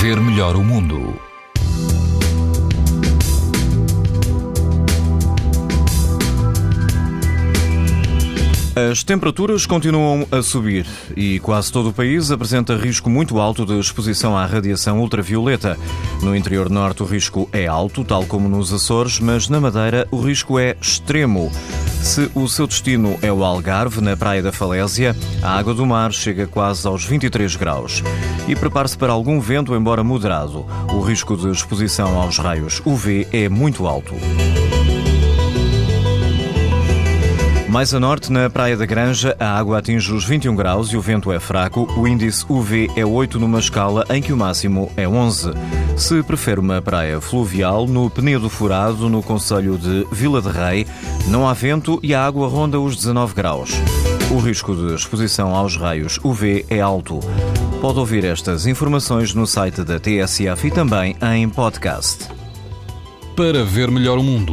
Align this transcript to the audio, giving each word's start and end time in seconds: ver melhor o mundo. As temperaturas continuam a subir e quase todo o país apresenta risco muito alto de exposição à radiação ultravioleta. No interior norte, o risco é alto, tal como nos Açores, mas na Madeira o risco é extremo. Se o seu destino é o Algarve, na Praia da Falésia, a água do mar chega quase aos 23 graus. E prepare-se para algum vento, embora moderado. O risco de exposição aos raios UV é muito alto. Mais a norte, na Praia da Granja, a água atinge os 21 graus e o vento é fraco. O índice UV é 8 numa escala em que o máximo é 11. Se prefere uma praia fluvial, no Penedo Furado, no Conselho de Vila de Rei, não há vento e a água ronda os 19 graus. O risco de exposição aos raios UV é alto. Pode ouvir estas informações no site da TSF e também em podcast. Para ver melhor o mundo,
ver 0.00 0.20
melhor 0.20 0.54
o 0.54 0.62
mundo. 0.62 1.18
As 8.76 9.02
temperaturas 9.02 9.66
continuam 9.66 10.24
a 10.30 10.40
subir 10.40 10.86
e 11.16 11.40
quase 11.40 11.72
todo 11.72 11.88
o 11.88 11.92
país 11.92 12.30
apresenta 12.30 12.76
risco 12.76 13.10
muito 13.10 13.40
alto 13.40 13.66
de 13.66 13.76
exposição 13.76 14.38
à 14.38 14.46
radiação 14.46 15.00
ultravioleta. 15.00 15.76
No 16.22 16.36
interior 16.36 16.70
norte, 16.70 17.02
o 17.02 17.06
risco 17.06 17.48
é 17.52 17.66
alto, 17.66 18.04
tal 18.04 18.24
como 18.24 18.48
nos 18.48 18.72
Açores, 18.72 19.18
mas 19.18 19.48
na 19.48 19.60
Madeira 19.60 20.06
o 20.12 20.20
risco 20.20 20.60
é 20.60 20.76
extremo. 20.80 21.50
Se 22.02 22.30
o 22.34 22.48
seu 22.48 22.66
destino 22.66 23.18
é 23.22 23.32
o 23.32 23.44
Algarve, 23.44 24.00
na 24.00 24.16
Praia 24.16 24.42
da 24.42 24.52
Falésia, 24.52 25.14
a 25.42 25.58
água 25.58 25.74
do 25.74 25.84
mar 25.84 26.12
chega 26.12 26.46
quase 26.46 26.86
aos 26.86 27.04
23 27.04 27.56
graus. 27.56 28.02
E 28.46 28.56
prepare-se 28.56 28.96
para 28.96 29.12
algum 29.12 29.40
vento, 29.40 29.74
embora 29.74 30.02
moderado. 30.02 30.64
O 30.92 31.00
risco 31.00 31.36
de 31.36 31.50
exposição 31.50 32.20
aos 32.20 32.38
raios 32.38 32.80
UV 32.84 33.28
é 33.32 33.48
muito 33.48 33.86
alto. 33.86 34.14
Mais 37.68 37.92
a 37.92 38.00
norte, 38.00 38.32
na 38.32 38.48
Praia 38.48 38.78
da 38.78 38.86
Granja, 38.86 39.36
a 39.38 39.58
água 39.58 39.78
atinge 39.78 40.10
os 40.10 40.24
21 40.24 40.56
graus 40.56 40.88
e 40.88 40.96
o 40.96 41.02
vento 41.02 41.30
é 41.30 41.38
fraco. 41.38 41.86
O 41.98 42.08
índice 42.08 42.44
UV 42.48 42.90
é 42.96 43.04
8 43.04 43.38
numa 43.38 43.58
escala 43.58 44.06
em 44.08 44.22
que 44.22 44.32
o 44.32 44.36
máximo 44.36 44.90
é 44.96 45.06
11. 45.06 45.52
Se 45.94 46.22
prefere 46.22 46.58
uma 46.58 46.80
praia 46.80 47.20
fluvial, 47.20 47.86
no 47.86 48.08
Penedo 48.08 48.48
Furado, 48.48 49.10
no 49.10 49.22
Conselho 49.22 49.76
de 49.76 50.06
Vila 50.10 50.40
de 50.40 50.48
Rei, 50.48 50.86
não 51.26 51.46
há 51.46 51.52
vento 51.52 52.00
e 52.02 52.14
a 52.14 52.24
água 52.24 52.48
ronda 52.48 52.80
os 52.80 52.96
19 52.96 53.34
graus. 53.34 53.70
O 54.30 54.38
risco 54.38 54.74
de 54.74 54.94
exposição 54.94 55.54
aos 55.54 55.76
raios 55.76 56.18
UV 56.24 56.64
é 56.70 56.80
alto. 56.80 57.20
Pode 57.82 57.98
ouvir 57.98 58.24
estas 58.24 58.66
informações 58.66 59.34
no 59.34 59.46
site 59.46 59.84
da 59.84 60.00
TSF 60.00 60.68
e 60.68 60.70
também 60.70 61.16
em 61.34 61.46
podcast. 61.48 62.28
Para 63.36 63.62
ver 63.62 63.90
melhor 63.90 64.18
o 64.18 64.22
mundo, 64.22 64.52